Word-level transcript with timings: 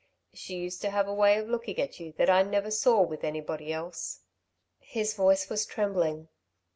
"She 0.33 0.55
used 0.57 0.81
to 0.81 0.89
have 0.89 1.07
a 1.07 1.13
way 1.13 1.37
of 1.37 1.47
looking 1.47 1.77
at 1.77 1.99
you 1.99 2.11
that 2.13 2.27
I 2.27 2.41
never 2.41 2.71
saw 2.71 3.03
with 3.03 3.23
anybody 3.23 3.71
else" 3.71 4.21
His 4.79 5.13
voice 5.13 5.47
was 5.47 5.63
trembling. 5.63 6.27